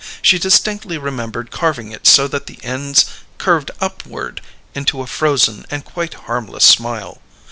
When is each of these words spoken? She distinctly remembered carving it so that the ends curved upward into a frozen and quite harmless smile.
She 0.23 0.39
distinctly 0.39 0.97
remembered 0.97 1.51
carving 1.51 1.91
it 1.91 2.07
so 2.07 2.27
that 2.29 2.47
the 2.47 2.57
ends 2.63 3.05
curved 3.37 3.69
upward 3.79 4.41
into 4.73 5.01
a 5.03 5.05
frozen 5.05 5.63
and 5.69 5.85
quite 5.85 6.15
harmless 6.25 6.65
smile. 6.65 7.21